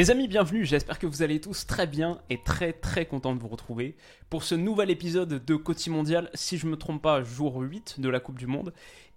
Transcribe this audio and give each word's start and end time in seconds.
Les 0.00 0.12
amis, 0.12 0.28
bienvenue, 0.28 0.64
j'espère 0.64 1.00
que 1.00 1.08
vous 1.08 1.22
allez 1.22 1.40
tous 1.40 1.66
très 1.66 1.88
bien 1.88 2.20
et 2.30 2.40
très 2.40 2.72
très 2.72 3.04
content 3.04 3.34
de 3.34 3.40
vous 3.40 3.48
retrouver 3.48 3.96
pour 4.30 4.44
ce 4.44 4.54
nouvel 4.54 4.90
épisode 4.90 5.44
de 5.44 5.56
Côté 5.56 5.90
Mondial, 5.90 6.30
si 6.34 6.56
je 6.56 6.68
me 6.68 6.76
trompe 6.76 7.02
pas, 7.02 7.24
jour 7.24 7.56
8 7.56 7.98
de 7.98 8.08
la 8.08 8.20
Coupe 8.20 8.38
du 8.38 8.46
Monde. 8.46 8.72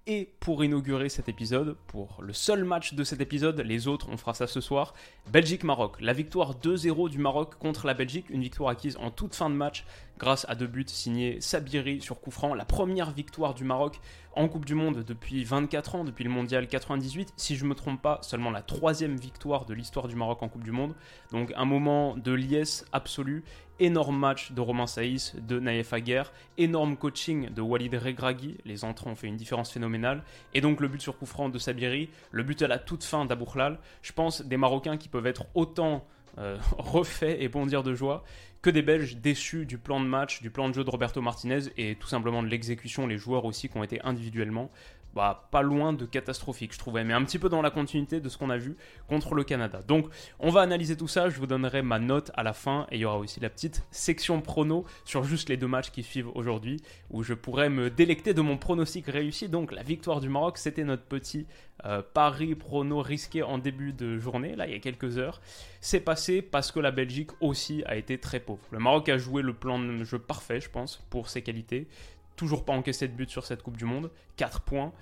Et 0.07 0.33
pour 0.39 0.63
inaugurer 0.63 1.09
cet 1.09 1.29
épisode, 1.29 1.77
pour 1.85 2.23
le 2.23 2.33
seul 2.33 2.63
match 2.63 2.95
de 2.95 3.03
cet 3.03 3.21
épisode, 3.21 3.59
les 3.59 3.87
autres, 3.87 4.07
on 4.09 4.17
fera 4.17 4.33
ça 4.33 4.47
ce 4.47 4.59
soir, 4.59 4.95
Belgique-Maroc. 5.31 6.01
La 6.01 6.13
victoire 6.13 6.55
2-0 6.55 7.11
du 7.11 7.19
Maroc 7.19 7.59
contre 7.59 7.85
la 7.85 7.93
Belgique, 7.93 8.31
une 8.31 8.41
victoire 8.41 8.71
acquise 8.71 8.97
en 8.97 9.11
toute 9.11 9.35
fin 9.35 9.51
de 9.51 9.55
match 9.55 9.85
grâce 10.21 10.45
à 10.47 10.53
deux 10.53 10.67
buts 10.67 10.85
signés 10.85 11.41
Sabiri 11.41 11.99
sur 11.99 12.21
coup 12.21 12.29
franc. 12.29 12.53
La 12.53 12.63
première 12.63 13.09
victoire 13.09 13.55
du 13.55 13.63
Maroc 13.63 13.99
en 14.33 14.47
Coupe 14.47 14.65
du 14.65 14.75
Monde 14.75 15.03
depuis 15.03 15.43
24 15.43 15.95
ans, 15.95 16.03
depuis 16.03 16.23
le 16.23 16.29
Mondial 16.29 16.67
98. 16.67 17.33
Si 17.37 17.55
je 17.55 17.63
ne 17.63 17.69
me 17.69 17.75
trompe 17.75 17.99
pas, 17.99 18.19
seulement 18.21 18.51
la 18.51 18.61
troisième 18.61 19.17
victoire 19.17 19.65
de 19.65 19.73
l'histoire 19.73 20.07
du 20.07 20.15
Maroc 20.15 20.43
en 20.43 20.47
Coupe 20.47 20.63
du 20.63 20.71
Monde. 20.71 20.93
Donc 21.31 21.51
un 21.55 21.65
moment 21.65 22.15
de 22.15 22.33
liesse 22.33 22.85
absolue 22.91 23.43
énorme 23.79 24.15
match 24.15 24.51
de 24.51 24.61
Romain 24.61 24.85
Saïs, 24.85 25.35
de 25.35 25.59
Naïef 25.59 25.91
Aguerre, 25.91 26.31
énorme 26.59 26.97
coaching 26.97 27.49
de 27.49 27.61
Walid 27.61 27.95
Regragui, 27.95 28.57
les 28.63 28.83
entrants 28.83 29.09
ont 29.09 29.15
fait 29.15 29.25
une 29.25 29.37
différence 29.37 29.71
phénoménale, 29.71 30.21
et 30.53 30.61
donc 30.61 30.81
le 30.81 30.87
but 30.87 31.01
sur 31.01 31.17
coup 31.17 31.25
franc 31.25 31.49
de 31.49 31.57
Sabiri, 31.57 32.09
le 32.29 32.43
but 32.43 32.61
à 32.61 32.67
la 32.67 32.77
toute 32.77 33.03
fin 33.03 33.25
d'Aboukhlal, 33.25 33.79
je 34.03 34.11
pense 34.11 34.43
des 34.43 34.57
Marocains 34.57 34.97
qui 34.97 35.09
peuvent 35.09 35.25
être 35.25 35.45
autant 35.55 36.05
euh, 36.37 36.57
refaits 36.77 37.37
et 37.39 37.47
bondir 37.47 37.83
de 37.83 37.93
joie 37.93 38.23
que 38.61 38.69
des 38.69 38.81
Belges 38.81 39.17
déçus 39.17 39.65
du 39.65 39.77
plan 39.77 39.99
de 39.99 40.05
match, 40.05 40.41
du 40.41 40.51
plan 40.51 40.69
de 40.69 40.73
jeu 40.73 40.83
de 40.83 40.89
Roberto 40.89 41.19
Martinez 41.21 41.63
et 41.77 41.95
tout 41.95 42.07
simplement 42.07 42.43
de 42.43 42.47
l'exécution, 42.47 43.07
les 43.07 43.17
joueurs 43.17 43.45
aussi 43.45 43.69
qui 43.69 43.77
ont 43.77 43.83
été 43.83 43.99
individuellement 44.03 44.69
bah, 45.13 45.47
pas 45.51 45.61
loin 45.61 45.93
de 45.93 46.05
catastrophique, 46.05 46.73
je 46.73 46.79
trouvais, 46.79 47.03
mais 47.03 47.13
un 47.13 47.23
petit 47.23 47.39
peu 47.39 47.49
dans 47.49 47.61
la 47.61 47.71
continuité 47.71 48.19
de 48.19 48.29
ce 48.29 48.37
qu'on 48.37 48.49
a 48.49 48.57
vu 48.57 48.77
contre 49.07 49.35
le 49.35 49.43
Canada. 49.43 49.81
Donc, 49.87 50.07
on 50.39 50.49
va 50.49 50.61
analyser 50.61 50.95
tout 50.95 51.07
ça. 51.07 51.29
Je 51.29 51.37
vous 51.39 51.47
donnerai 51.47 51.81
ma 51.81 51.99
note 51.99 52.31
à 52.35 52.43
la 52.43 52.53
fin 52.53 52.87
et 52.91 52.95
il 52.95 53.01
y 53.01 53.05
aura 53.05 53.17
aussi 53.17 53.39
la 53.39 53.49
petite 53.49 53.83
section 53.91 54.41
prono 54.41 54.85
sur 55.05 55.23
juste 55.23 55.49
les 55.49 55.57
deux 55.57 55.67
matchs 55.67 55.91
qui 55.91 56.03
suivent 56.03 56.29
aujourd'hui 56.35 56.81
où 57.09 57.23
je 57.23 57.33
pourrais 57.33 57.69
me 57.69 57.89
délecter 57.89 58.33
de 58.33 58.41
mon 58.41 58.57
pronostic 58.57 59.07
réussi. 59.07 59.49
Donc, 59.49 59.71
la 59.71 59.83
victoire 59.83 60.21
du 60.21 60.29
Maroc, 60.29 60.57
c'était 60.57 60.83
notre 60.83 61.03
petit 61.03 61.45
euh, 61.85 62.01
pari 62.13 62.53
prono 62.53 63.01
risqué 63.01 63.41
en 63.41 63.57
début 63.57 63.91
de 63.91 64.19
journée, 64.19 64.55
là, 64.55 64.67
il 64.67 64.73
y 64.73 64.75
a 64.75 64.79
quelques 64.79 65.17
heures. 65.17 65.41
C'est 65.79 65.99
passé 65.99 66.41
parce 66.41 66.71
que 66.71 66.79
la 66.79 66.91
Belgique 66.91 67.31
aussi 67.39 67.83
a 67.87 67.95
été 67.95 68.19
très 68.19 68.39
pauvre. 68.39 68.61
Le 68.71 68.79
Maroc 68.79 69.09
a 69.09 69.17
joué 69.17 69.41
le 69.41 69.53
plan 69.53 69.79
de 69.79 70.03
jeu 70.03 70.19
parfait, 70.19 70.61
je 70.61 70.69
pense, 70.69 71.03
pour 71.09 71.29
ses 71.29 71.41
qualités 71.41 71.87
toujours 72.35 72.65
pas 72.65 72.73
encaissé 72.73 73.07
de 73.07 73.13
but 73.13 73.29
sur 73.29 73.45
cette 73.45 73.61
Coupe 73.63 73.77
du 73.77 73.85
Monde, 73.85 74.11
4 74.37 74.61
points. 74.61 74.93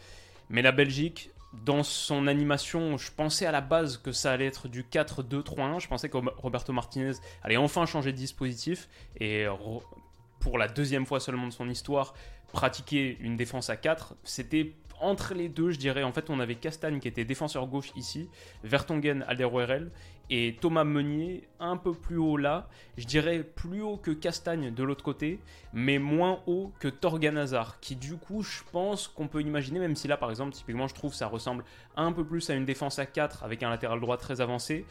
Mais 0.50 0.62
la 0.62 0.72
Belgique, 0.72 1.32
dans 1.66 1.84
son 1.84 2.28
animation, 2.28 2.98
je 2.98 3.12
pensais 3.12 3.46
à 3.46 3.52
la 3.52 3.62
base 3.62 3.98
que 3.98 4.12
ça 4.12 4.32
allait 4.32 4.48
être 4.48 4.68
du 4.68 4.84
4-2-3-1. 4.84 5.80
Je 5.80 5.88
pensais 5.88 6.10
que 6.10 6.18
Roberto 6.38 6.74
Martinez 6.74 7.14
allait 7.44 7.58
enfin 7.58 7.86
changer 7.86 8.12
de 8.12 8.18
dispositif 8.18 8.88
et 9.20 9.45
pour 10.39 10.58
la 10.58 10.68
deuxième 10.68 11.06
fois 11.06 11.20
seulement 11.20 11.48
de 11.48 11.54
son 11.54 11.70
histoire, 11.70 12.14
pratiquer 12.52 13.18
une 13.20 13.36
défense 13.36 13.70
à 13.70 13.78
4. 13.78 14.16
C'était 14.23 14.73
entre 15.02 15.34
les 15.34 15.50
deux, 15.50 15.72
je 15.72 15.78
dirais. 15.78 16.04
En 16.04 16.12
fait, 16.12 16.30
on 16.30 16.39
avait 16.39 16.56
Castagne 16.56 17.00
qui 17.00 17.08
était 17.08 17.26
défenseur 17.26 17.68
gauche 17.68 17.92
ici, 17.95 18.30
Vertonghen, 18.64 19.23
Alderweireld 19.28 19.92
et 20.30 20.58
Thomas 20.62 20.84
Meunier 20.84 21.48
un 21.60 21.78
peu 21.78 21.94
plus 21.94 22.17
haut 22.17 22.38
là, 22.38 22.67
je 22.98 23.06
dirais 23.06 23.44
plus 23.44 23.82
haut 23.82 23.98
que 23.98 24.12
Castagne 24.12 24.73
de 24.73 24.84
l'autre 24.84 25.04
côté, 25.04 25.40
mais 25.73 26.00
moins 26.00 26.42
haut 26.45 26.72
que 26.80 26.88
Torgan 26.88 27.38
Hazard, 27.38 27.80
qui 27.80 27.95
du 27.95 28.16
coup 28.16 28.44
je 28.44 28.62
pense 28.72 29.08
qu'on 29.08 29.28
peut 29.28 29.42
imaginer, 29.42 29.80
même 29.80 29.95
si 29.95 30.08
là 30.08 30.18
par 30.18 30.30
exemple 30.30 30.54
typiquement 30.54 30.88
je 30.88 30.94
trouve 30.94 31.14
ça 31.14 31.28
ressemble 31.28 31.64
un 31.95 32.12
peu 32.12 32.23
plus 32.23 32.50
à 32.50 32.56
une 32.56 32.66
défense 32.66 33.00
à 33.00 33.06
4 33.06 33.44
avec 33.44 33.64
un 33.64 33.70
latéral 33.70 34.00
droit 34.00 34.18
très 34.18 34.42
avancé, 34.42 34.86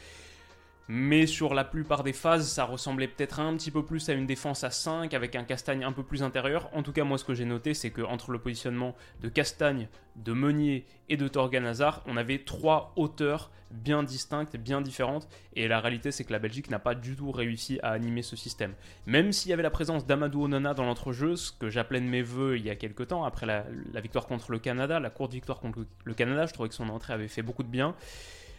mais 0.89 1.27
sur 1.27 1.53
la 1.53 1.65
plupart 1.65 2.03
des 2.03 2.15
phases, 2.15 2.49
ça 2.49 2.65
ressemblait 2.65 3.09
peut-être 3.09 3.41
un 3.41 3.55
petit 3.57 3.71
peu 3.71 3.85
plus 3.85 4.09
à 4.09 4.15
une 4.15 4.27
défense 4.27 4.65
à 4.65 4.71
5 4.71 5.13
avec 5.13 5.37
un 5.37 5.45
Castagne 5.45 5.85
un 5.85 5.93
peu 5.93 6.03
plus 6.03 6.23
intérieur. 6.23 6.71
En 6.73 6.83
tout 6.83 6.93
cas, 6.93 7.05
moi, 7.05 7.19
ce 7.19 7.25
que 7.25 7.35
j'ai 7.35 7.45
noté, 7.45 7.75
c'est 7.75 7.91
que 7.91 8.01
entre 8.01 8.31
le 8.31 8.39
positionnement 8.39 8.97
de 9.21 9.29
Castagne, 9.29 9.89
de 10.17 10.33
Meunier 10.33 10.87
et 11.11 11.19
de 11.19 11.29
Torgan 11.29 11.67
Hazard, 11.67 12.03
on 12.07 12.17
avait 12.17 12.39
trois 12.39 12.95
hauteurs 12.97 13.51
bien 13.71 14.03
distinctes, 14.03 14.57
bien 14.57 14.81
différentes. 14.81 15.29
Et 15.55 15.69
la 15.69 15.79
réalité, 15.81 16.11
c'est 16.11 16.25
que 16.25 16.33
la 16.33 16.39
Belgique 16.39 16.71
n'a 16.71 16.79
pas 16.79 16.95
du 16.95 17.15
tout 17.17 17.33
réussi 17.33 17.79
à 17.83 17.91
animer 17.91 18.23
ce 18.23 18.35
système. 18.35 18.73
Même 19.05 19.33
s'il 19.33 19.51
y 19.51 19.53
avait 19.53 19.63
la 19.63 19.71
présence 19.71 20.07
d'Amadou 20.07 20.45
Onana 20.45 20.73
dans 20.73 20.85
l'entrejeu, 20.85 21.37
ce 21.37 21.53
que 21.53 21.69
j'appelais 21.69 22.01
de 22.01 22.07
mes 22.07 22.23
voeux 22.23 22.57
il 22.57 22.65
y 22.65 22.71
a 22.71 22.77
quelques 22.77 23.09
temps, 23.09 23.25
après 23.25 23.45
la, 23.45 23.67
la 23.93 24.01
victoire 24.01 24.27
contre 24.27 24.53
le 24.53 24.59
Canada, 24.59 25.01
la 25.01 25.11
courte 25.11 25.35
victoire 25.35 25.61
contre 25.61 25.85
le 26.03 26.15
Canada, 26.15 26.47
je 26.47 26.55
trouvais 26.55 26.71
que 26.71 26.75
son 26.75 26.89
entrée 26.89 27.13
avait 27.13 27.29
fait 27.29 27.43
beaucoup 27.43 27.63
de 27.63 27.69
bien 27.69 27.95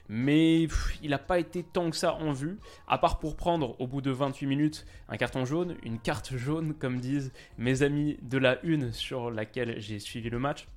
mais 0.09 0.67
il 1.03 1.11
n'a 1.11 1.19
pas 1.19 1.39
été 1.39 1.63
tant 1.63 1.89
que 1.91 1.95
ça 1.95 2.15
en 2.15 2.31
vue, 2.31 2.57
à 2.87 2.97
part 2.97 3.19
pour 3.19 3.35
prendre 3.37 3.79
au 3.79 3.87
bout 3.87 4.01
de 4.01 4.09
28 4.09 4.47
minutes 4.47 4.85
un 5.07 5.17
carton 5.17 5.45
jaune, 5.45 5.77
une 5.83 5.99
carte 5.99 6.35
jaune 6.35 6.73
comme 6.73 6.99
disent 6.99 7.31
mes 7.59 7.83
amis 7.83 8.17
de 8.23 8.39
la 8.39 8.59
une 8.65 8.91
sur 8.91 9.29
laquelle 9.29 9.79
j'ai 9.79 9.99
suivi 9.99 10.31
le 10.31 10.39
match, 10.39 10.67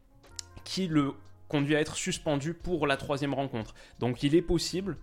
qui 0.65 0.87
le 0.87 1.15
conduit 1.49 1.75
à 1.77 1.81
être 1.81 1.97
suspendu 1.97 2.53
pour 2.53 2.87
la 2.87 2.97
troisième 2.97 3.35
rencontre. 3.35 3.75
Donc 3.99 4.23
il 4.23 4.35
est 4.35 4.43
possible 4.43 4.99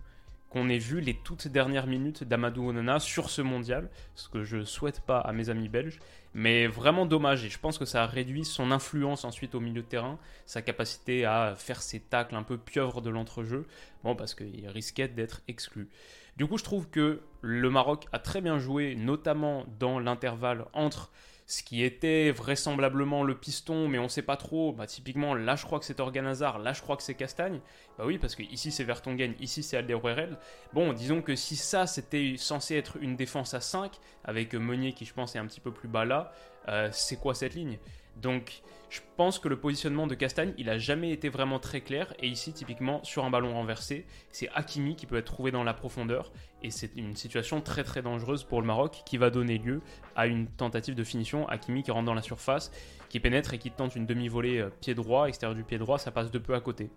qu'on 0.50 0.68
ait 0.68 0.78
vu 0.78 1.00
les 1.00 1.14
toutes 1.14 1.48
dernières 1.48 1.86
minutes 1.86 2.24
d'Amadou 2.24 2.68
Onana 2.68 2.98
sur 2.98 3.30
ce 3.30 3.40
mondial, 3.40 3.88
ce 4.16 4.28
que 4.28 4.42
je 4.42 4.64
souhaite 4.64 5.00
pas 5.00 5.20
à 5.20 5.32
mes 5.32 5.48
amis 5.48 5.68
belges, 5.68 6.00
mais 6.34 6.66
vraiment 6.66 7.06
dommage, 7.06 7.44
et 7.44 7.48
je 7.48 7.58
pense 7.58 7.78
que 7.78 7.84
ça 7.84 8.02
a 8.02 8.06
réduit 8.06 8.44
son 8.44 8.72
influence 8.72 9.24
ensuite 9.24 9.54
au 9.54 9.60
milieu 9.60 9.82
de 9.82 9.86
terrain, 9.86 10.18
sa 10.46 10.60
capacité 10.60 11.24
à 11.24 11.54
faire 11.56 11.80
ses 11.80 12.00
tacles 12.00 12.34
un 12.34 12.42
peu 12.42 12.58
pieuvres 12.58 13.00
de 13.00 13.10
l'entrejeu, 13.10 13.66
bon, 14.04 14.14
parce 14.16 14.34
qu'il 14.34 14.68
risquait 14.68 15.08
d'être 15.08 15.40
exclu. 15.48 15.88
Du 16.36 16.46
coup, 16.46 16.58
je 16.58 16.64
trouve 16.64 16.88
que 16.88 17.20
le 17.42 17.70
Maroc 17.70 18.06
a 18.12 18.18
très 18.18 18.40
bien 18.40 18.58
joué, 18.58 18.96
notamment 18.96 19.66
dans 19.78 19.98
l'intervalle 19.98 20.64
entre 20.72 21.12
ce 21.50 21.64
qui 21.64 21.82
était 21.82 22.30
vraisemblablement 22.30 23.24
le 23.24 23.34
piston, 23.34 23.88
mais 23.88 23.98
on 23.98 24.04
ne 24.04 24.08
sait 24.08 24.22
pas 24.22 24.36
trop. 24.36 24.72
Bah, 24.72 24.86
typiquement, 24.86 25.34
là 25.34 25.56
je 25.56 25.64
crois 25.64 25.80
que 25.80 25.84
c'est 25.84 25.98
Organazar, 25.98 26.60
là 26.60 26.72
je 26.72 26.80
crois 26.80 26.96
que 26.96 27.02
c'est 27.02 27.14
Castagne. 27.14 27.58
Bah 27.98 28.04
oui, 28.06 28.18
parce 28.18 28.36
que 28.36 28.44
ici 28.44 28.70
c'est 28.70 28.84
Vertonghen, 28.84 29.34
ici 29.40 29.64
c'est 29.64 29.76
Alderweireld. 29.76 30.38
Bon, 30.72 30.92
disons 30.92 31.22
que 31.22 31.34
si 31.34 31.56
ça 31.56 31.88
c'était 31.88 32.36
censé 32.38 32.76
être 32.76 32.98
une 33.00 33.16
défense 33.16 33.52
à 33.52 33.60
5, 33.60 33.98
avec 34.24 34.54
Meunier 34.54 34.92
qui 34.92 35.04
je 35.04 35.12
pense 35.12 35.34
est 35.34 35.40
un 35.40 35.46
petit 35.46 35.58
peu 35.58 35.72
plus 35.72 35.88
bas 35.88 36.04
là, 36.04 36.32
euh, 36.68 36.88
c'est 36.92 37.16
quoi 37.16 37.34
cette 37.34 37.54
ligne? 37.54 37.78
Donc 38.16 38.62
je 38.90 39.00
pense 39.16 39.38
que 39.38 39.48
le 39.48 39.56
positionnement 39.56 40.08
de 40.08 40.16
Castagne, 40.16 40.52
il 40.58 40.68
a 40.68 40.76
jamais 40.76 41.12
été 41.12 41.28
vraiment 41.28 41.60
très 41.60 41.80
clair. 41.80 42.12
Et 42.18 42.26
ici, 42.26 42.52
typiquement, 42.52 43.02
sur 43.04 43.24
un 43.24 43.30
ballon 43.30 43.54
renversé, 43.54 44.04
c'est 44.32 44.48
Hakimi 44.52 44.96
qui 44.96 45.06
peut 45.06 45.16
être 45.16 45.32
trouvé 45.32 45.52
dans 45.52 45.62
la 45.62 45.74
profondeur. 45.74 46.32
Et 46.64 46.72
c'est 46.72 46.90
une 46.96 47.14
situation 47.14 47.60
très 47.60 47.84
très 47.84 48.02
dangereuse 48.02 48.42
pour 48.42 48.60
le 48.60 48.66
Maroc 48.66 49.02
qui 49.06 49.16
va 49.16 49.30
donner 49.30 49.58
lieu 49.58 49.80
à 50.16 50.26
une 50.26 50.48
tentative 50.48 50.96
de 50.96 51.04
finition. 51.04 51.48
Hakimi 51.48 51.84
qui 51.84 51.92
rentre 51.92 52.06
dans 52.06 52.14
la 52.14 52.22
surface, 52.22 52.72
qui 53.08 53.20
pénètre 53.20 53.54
et 53.54 53.58
qui 53.58 53.70
tente 53.70 53.94
une 53.94 54.06
demi-volée 54.06 54.58
euh, 54.58 54.70
pied 54.80 54.94
droit, 54.94 55.26
extérieur 55.26 55.54
du 55.54 55.62
pied 55.62 55.78
droit, 55.78 55.98
ça 55.98 56.10
passe 56.10 56.32
de 56.32 56.38
peu 56.38 56.54
à 56.54 56.60
côté. 56.60 56.90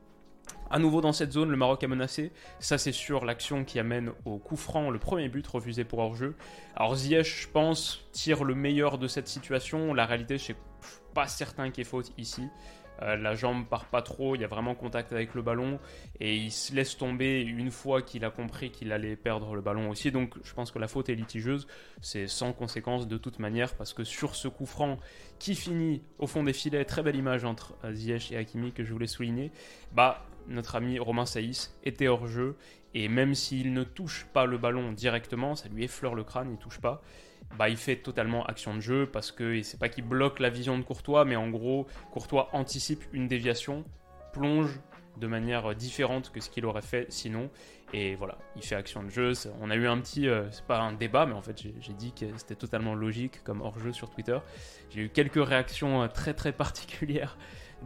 À 0.74 0.80
nouveau 0.80 1.02
dans 1.02 1.14
cette 1.14 1.32
zone, 1.32 1.52
le 1.52 1.56
Maroc 1.56 1.84
a 1.84 1.88
menacé. 1.88 2.32
Ça, 2.58 2.80
c'est 2.80 2.92
sur 2.92 3.26
l'action 3.26 3.64
qui 3.64 3.78
amène 3.78 4.12
au 4.26 4.40
coup 4.40 4.56
franc, 4.56 4.90
le 4.90 4.98
premier 4.98 5.30
but 5.30 5.46
refusé 5.46 5.84
pour 5.84 6.00
hors-jeu. 6.00 6.36
Alors 6.76 6.96
Ziyech, 6.96 7.44
je 7.44 7.48
pense, 7.48 8.10
tire 8.12 8.44
le 8.44 8.56
meilleur 8.56 8.98
de 8.98 9.08
cette 9.08 9.28
situation. 9.28 9.94
La 9.94 10.08
réalité, 10.08 10.40
c'est 10.40 10.56
pas 11.14 11.28
certain 11.28 11.70
qu'il 11.70 11.84
y 11.84 11.88
ait 11.88 11.90
faute 11.92 12.12
ici. 12.18 12.50
Euh, 13.04 13.18
la 13.18 13.36
jambe 13.36 13.66
part 13.66 13.86
pas 13.86 14.02
trop, 14.02 14.36
il 14.36 14.42
y 14.42 14.44
a 14.44 14.48
vraiment 14.48 14.76
contact 14.76 15.12
avec 15.14 15.34
le 15.34 15.42
ballon 15.42 15.80
et 16.20 16.36
il 16.36 16.52
se 16.52 16.74
laisse 16.74 16.98
tomber 16.98 17.42
une 17.42 17.72
fois 17.72 18.02
qu'il 18.02 18.24
a 18.24 18.30
compris 18.30 18.70
qu'il 18.70 18.92
allait 18.92 19.16
perdre 19.16 19.56
le 19.56 19.62
ballon 19.62 19.90
aussi. 19.90 20.12
Donc 20.12 20.36
je 20.44 20.54
pense 20.54 20.72
que 20.72 20.80
la 20.80 20.88
faute 20.88 21.10
est 21.10 21.16
litigieuse, 21.16 21.68
c'est 22.02 22.28
sans 22.28 22.54
conséquence 22.54 23.08
de 23.08 23.18
toute 23.18 23.40
manière 23.40 23.76
parce 23.76 23.94
que 23.94 24.04
sur 24.04 24.36
ce 24.36 24.48
coup 24.48 24.66
franc 24.66 25.00
qui 25.40 25.56
finit 25.56 26.02
au 26.18 26.28
fond 26.28 26.44
des 26.44 26.54
filets, 26.54 26.86
très 26.86 27.04
belle 27.04 27.16
image 27.16 27.46
entre 27.46 27.76
euh, 27.84 27.94
Ziyech 27.94 28.32
et 28.32 28.38
Hakimi 28.38 28.72
que 28.72 28.84
je 28.84 28.94
voulais 28.94 29.08
souligner, 29.08 29.52
bah 29.92 30.24
notre 30.48 30.76
ami 30.76 31.00
Romain 31.00 31.26
Saïs 31.26 31.76
était 31.84 32.08
hors 32.08 32.28
jeu 32.28 32.56
et 32.94 33.08
même 33.08 33.34
s'il 33.34 33.74
ne 33.74 33.84
touche 33.84 34.28
pas 34.34 34.46
le 34.46 34.58
ballon 34.58 34.92
directement, 34.92 35.56
ça 35.56 35.70
lui 35.70 35.84
effleure 35.84 36.16
le 36.16 36.24
crâne, 36.24 36.52
il 36.52 36.58
touche 36.58 36.80
pas 36.80 37.02
bah, 37.58 37.70
il 37.70 37.78
fait 37.78 37.98
totalement 37.98 38.46
action 38.46 38.74
de 38.74 38.80
jeu 38.80 39.06
parce 39.12 39.32
que 39.32 39.62
c'est 39.62 39.80
pas 39.80 39.90
qu'il 39.90 40.06
bloque 40.06 40.40
la 40.40 40.50
vision 40.50 40.78
de 40.78 40.84
Courtois, 40.84 41.26
mais 41.26 41.36
en 41.36 41.50
gros, 41.50 41.88
Courtois 42.12 42.50
anticipe 42.54 43.04
une 43.14 43.28
déviation, 43.28 43.86
plonge 44.32 44.80
de 45.18 45.28
manière 45.28 45.76
différente 45.76 46.32
que 46.32 46.42
ce 46.42 46.50
qu'il 46.50 46.66
aurait 46.66 46.82
fait 46.82 47.06
sinon. 47.12 47.52
Et 47.94 48.16
voilà, 48.16 48.40
il 48.56 48.64
fait 48.64 48.74
action 48.74 49.04
de 49.04 49.10
jeu. 49.10 49.34
On 49.62 49.70
a 49.70 49.76
eu 49.76 49.86
un 49.88 50.00
petit, 50.00 50.28
euh, 50.28 50.50
c'est 50.50 50.66
pas 50.66 50.80
un 50.80 50.94
débat, 50.94 51.28
mais 51.28 51.34
en 51.34 51.44
fait 51.44 51.62
j'ai 51.62 51.94
dit 51.94 52.12
que 52.12 52.26
c'était 52.38 52.56
totalement 52.56 52.96
logique 52.96 53.44
comme 53.44 53.62
hors-jeu 53.62 53.94
sur 53.94 54.10
Twitter. 54.10 54.40
J'ai 54.90 55.02
eu 55.02 55.10
quelques 55.10 55.46
réactions 55.46 56.02
euh, 56.02 56.08
très 56.08 56.34
très 56.34 56.52
particulières 56.52 57.38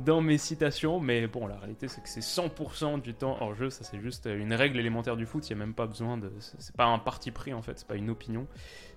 dans 0.03 0.21
mes 0.21 0.37
citations, 0.37 0.99
mais 0.99 1.27
bon, 1.27 1.47
la 1.47 1.57
réalité 1.57 1.87
c'est 1.87 2.01
que 2.01 2.09
c'est 2.09 2.21
100% 2.21 3.01
du 3.01 3.13
temps 3.13 3.37
hors 3.39 3.53
jeu, 3.55 3.69
ça 3.69 3.83
c'est 3.83 3.99
juste 3.99 4.27
une 4.31 4.53
règle 4.53 4.79
élémentaire 4.79 5.17
du 5.17 5.25
foot, 5.25 5.49
il 5.49 5.55
n'y 5.55 5.61
a 5.61 5.65
même 5.65 5.73
pas 5.73 5.87
besoin 5.87 6.17
de. 6.17 6.31
C'est 6.39 6.75
pas 6.75 6.85
un 6.85 6.99
parti 6.99 7.31
pris 7.31 7.53
en 7.53 7.61
fait, 7.61 7.79
c'est 7.79 7.87
pas 7.87 7.95
une 7.95 8.09
opinion. 8.09 8.47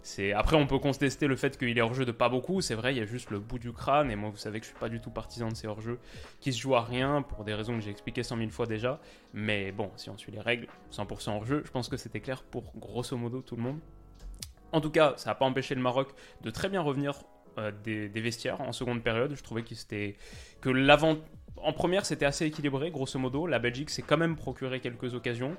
C'est 0.02 0.32
Après, 0.32 0.56
on 0.56 0.66
peut 0.66 0.78
contester 0.78 1.26
le 1.26 1.36
fait 1.36 1.58
qu'il 1.58 1.76
est 1.76 1.80
hors 1.80 1.94
jeu 1.94 2.04
de 2.04 2.12
pas 2.12 2.28
beaucoup, 2.28 2.60
c'est 2.60 2.74
vrai, 2.74 2.94
il 2.94 2.98
y 2.98 3.02
a 3.02 3.06
juste 3.06 3.30
le 3.30 3.38
bout 3.38 3.58
du 3.58 3.72
crâne, 3.72 4.10
et 4.10 4.16
moi 4.16 4.30
vous 4.30 4.36
savez 4.36 4.60
que 4.60 4.64
je 4.64 4.70
suis 4.70 4.78
pas 4.78 4.88
du 4.88 5.00
tout 5.00 5.10
partisan 5.10 5.48
de 5.48 5.54
ces 5.54 5.66
hors 5.66 5.80
jeux 5.80 5.98
qui 6.40 6.52
se 6.52 6.58
jouent 6.58 6.76
à 6.76 6.84
rien 6.84 7.22
pour 7.22 7.44
des 7.44 7.54
raisons 7.54 7.74
que 7.74 7.80
j'ai 7.80 7.90
expliquées 7.90 8.22
100 8.22 8.38
000 8.38 8.50
fois 8.50 8.66
déjà, 8.66 9.00
mais 9.34 9.72
bon, 9.72 9.90
si 9.96 10.10
on 10.10 10.16
suit 10.16 10.32
les 10.32 10.40
règles, 10.40 10.68
100% 10.92 11.30
hors 11.30 11.44
jeu, 11.44 11.62
je 11.64 11.70
pense 11.70 11.88
que 11.88 11.96
c'était 11.96 12.20
clair 12.20 12.42
pour 12.42 12.72
grosso 12.76 13.16
modo 13.16 13.42
tout 13.42 13.56
le 13.56 13.62
monde. 13.62 13.78
En 14.72 14.80
tout 14.80 14.90
cas, 14.90 15.14
ça 15.16 15.30
n'a 15.30 15.34
pas 15.34 15.44
empêché 15.44 15.74
le 15.74 15.80
Maroc 15.80 16.14
de 16.42 16.50
très 16.50 16.68
bien 16.68 16.80
revenir 16.80 17.24
euh, 17.58 17.72
des, 17.84 18.08
vestiaires 18.20 18.60
en 18.60 18.72
seconde 18.72 19.02
période. 19.02 19.34
Je 19.34 19.42
trouvais 19.42 19.62
que 19.62 19.74
c'était 19.74 20.16
que 20.60 20.70
l'avant 20.70 21.16
en 21.56 21.72
première 21.72 22.06
c'était 22.06 22.26
assez 22.26 22.46
équilibré 22.46 22.90
grosso 22.90 23.18
modo. 23.18 23.46
La 23.46 23.58
Belgique 23.58 23.90
s'est 23.90 24.02
quand 24.02 24.16
même 24.16 24.36
procuré 24.36 24.80
quelques 24.80 25.14
occasions. 25.14 25.56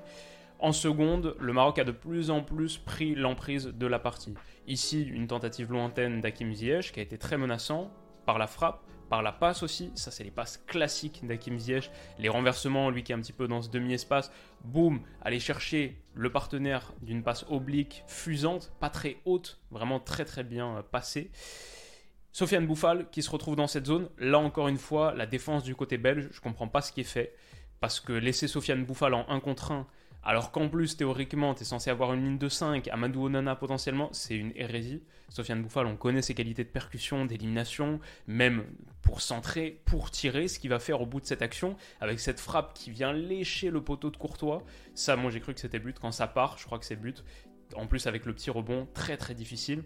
En 0.58 0.70
seconde, 0.72 1.34
le 1.40 1.52
Maroc 1.52 1.80
a 1.80 1.84
de 1.84 1.90
plus 1.90 2.30
en 2.30 2.40
plus 2.40 2.78
pris 2.78 3.16
l'emprise 3.16 3.66
de 3.66 3.86
la 3.86 3.98
partie. 3.98 4.34
Ici, 4.68 5.02
une 5.02 5.26
tentative 5.26 5.72
lointaine 5.72 6.20
d'Hakim 6.20 6.54
Ziyech 6.54 6.92
qui 6.92 7.00
a 7.00 7.02
été 7.02 7.18
très 7.18 7.36
menaçant 7.36 7.90
par 8.26 8.38
la 8.38 8.46
frappe, 8.46 8.80
par 9.08 9.22
la 9.22 9.32
passe 9.32 9.62
aussi. 9.62 9.90
Ça, 9.94 10.10
c'est 10.10 10.24
les 10.24 10.30
passes 10.30 10.58
classiques 10.66 11.26
d'Hakim 11.26 11.58
Ziyech. 11.58 11.90
Les 12.18 12.28
renversements, 12.28 12.90
lui 12.90 13.02
qui 13.02 13.12
est 13.12 13.14
un 13.14 13.20
petit 13.20 13.32
peu 13.32 13.48
dans 13.48 13.60
ce 13.60 13.70
demi-espace, 13.70 14.30
boum, 14.64 15.02
aller 15.20 15.40
chercher 15.40 16.00
le 16.14 16.30
partenaire 16.30 16.92
d'une 17.02 17.22
passe 17.22 17.44
oblique, 17.50 18.04
fusante, 18.06 18.72
pas 18.80 18.88
très 18.88 19.16
haute, 19.24 19.60
vraiment 19.70 19.98
très 19.98 20.24
très 20.24 20.44
bien 20.44 20.84
passée. 20.92 21.30
Sofiane 22.32 22.66
Bouffal 22.66 23.10
qui 23.10 23.22
se 23.22 23.30
retrouve 23.30 23.56
dans 23.56 23.66
cette 23.66 23.86
zone. 23.86 24.08
Là 24.18 24.38
encore 24.38 24.68
une 24.68 24.78
fois, 24.78 25.12
la 25.14 25.26
défense 25.26 25.64
du 25.64 25.74
côté 25.74 25.98
belge, 25.98 26.30
je 26.32 26.40
comprends 26.40 26.66
pas 26.66 26.80
ce 26.80 26.90
qui 26.90 27.02
est 27.02 27.04
fait. 27.04 27.34
Parce 27.78 28.00
que 28.00 28.12
laisser 28.14 28.48
Sofiane 28.48 28.86
Bouffal 28.86 29.12
en 29.12 29.28
1 29.28 29.40
contre 29.40 29.72
1, 29.72 29.86
alors 30.22 30.50
qu'en 30.50 30.68
plus 30.70 30.96
théoriquement 30.96 31.52
tu 31.54 31.62
es 31.62 31.64
censé 31.66 31.90
avoir 31.90 32.14
une 32.14 32.24
ligne 32.24 32.38
de 32.38 32.48
5, 32.48 32.88
Amadou 32.88 33.26
Onana 33.26 33.54
potentiellement, 33.54 34.08
c'est 34.12 34.34
une 34.34 34.52
hérésie. 34.54 35.02
Sofiane 35.28 35.62
Bouffal, 35.62 35.86
on 35.86 35.96
connaît 35.96 36.22
ses 36.22 36.32
qualités 36.32 36.64
de 36.64 36.70
percussion, 36.70 37.26
d'élimination, 37.26 38.00
même 38.26 38.64
pour 39.02 39.20
centrer, 39.20 39.82
pour 39.84 40.10
tirer, 40.10 40.48
ce 40.48 40.58
qu'il 40.58 40.70
va 40.70 40.78
faire 40.78 41.02
au 41.02 41.06
bout 41.06 41.20
de 41.20 41.26
cette 41.26 41.42
action, 41.42 41.76
avec 42.00 42.18
cette 42.18 42.40
frappe 42.40 42.72
qui 42.72 42.90
vient 42.90 43.12
lécher 43.12 43.68
le 43.68 43.82
poteau 43.82 44.10
de 44.10 44.16
Courtois. 44.16 44.62
Ça, 44.94 45.16
moi 45.16 45.30
j'ai 45.30 45.40
cru 45.40 45.52
que 45.52 45.60
c'était 45.60 45.80
but. 45.80 45.98
Quand 45.98 46.12
ça 46.12 46.28
part, 46.28 46.56
je 46.56 46.64
crois 46.64 46.78
que 46.78 46.86
c'est 46.86 46.96
but. 46.96 47.24
En 47.74 47.86
plus 47.86 48.06
avec 48.06 48.24
le 48.24 48.32
petit 48.32 48.50
rebond, 48.50 48.88
très 48.94 49.18
très 49.18 49.34
difficile. 49.34 49.82